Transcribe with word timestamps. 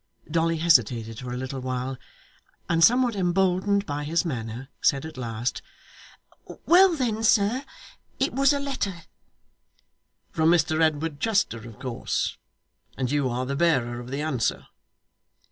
Dolly 0.31 0.57
hesitated 0.57 1.19
for 1.19 1.31
a 1.31 1.37
little 1.37 1.59
while, 1.59 1.95
and 2.67 2.83
somewhat 2.83 3.15
emboldened 3.15 3.85
by 3.85 4.03
his 4.03 4.25
manner, 4.25 4.69
said 4.81 5.05
at 5.05 5.15
last, 5.15 5.61
'Well 6.65 6.95
then, 6.95 7.23
sir. 7.23 7.63
It 8.17 8.33
was 8.33 8.51
a 8.51 8.59
letter.' 8.59 9.03
'From 10.31 10.49
Mr 10.49 10.81
Edward 10.81 11.19
Chester, 11.19 11.69
of 11.69 11.77
course. 11.77 12.35
And 12.97 13.11
you 13.11 13.29
are 13.29 13.45
the 13.45 13.55
bearer 13.55 13.99
of 13.99 14.09
the 14.09 14.23
answer? 14.23 14.65